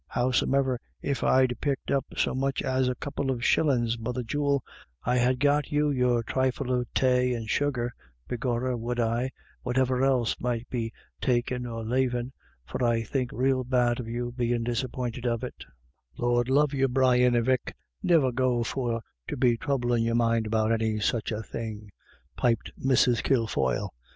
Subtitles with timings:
[0.07, 4.63] Howsome'er if I'd picked up so much as a couple of the shillins, mother jewel,
[5.05, 7.93] Td ha* got you your trifle of tay and sugar,
[8.27, 9.29] begor rah would I,
[9.63, 10.91] whativer else might be
[11.21, 12.31] takin' or lavin',
[12.65, 15.65] for I think rael bad of you bein' disappointed of it""
[16.17, 17.71] Lord love you, Brian avic,
[18.01, 21.91] niver go for to be throublin' your mind about any # such a thing,"
[22.35, 23.21] piped Mrs.
[23.21, 23.93] Kilfoyle.